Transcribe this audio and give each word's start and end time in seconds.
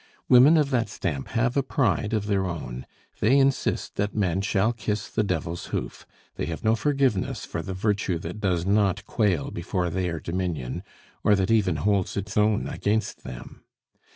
Women 0.27 0.57
of 0.57 0.71
that 0.71 0.89
stamp 0.89 1.27
have 1.27 1.55
a 1.55 1.61
pride 1.61 2.11
of 2.11 2.25
their 2.25 2.47
own; 2.47 2.87
they 3.19 3.37
insist 3.37 3.97
that 3.97 4.15
men 4.15 4.41
shall 4.41 4.73
kiss 4.73 5.07
the 5.07 5.21
devil's 5.21 5.65
hoof; 5.67 6.07
they 6.37 6.47
have 6.47 6.63
no 6.63 6.75
forgiveness 6.75 7.45
for 7.45 7.61
the 7.61 7.75
virtue 7.75 8.17
that 8.17 8.39
does 8.41 8.65
not 8.65 9.05
quail 9.05 9.51
before 9.51 9.91
their 9.91 10.19
dominion, 10.19 10.81
or 11.23 11.35
that 11.35 11.51
even 11.51 11.75
holds 11.75 12.17
its 12.17 12.35
own 12.35 12.67
against 12.67 13.23
them. 13.23 13.63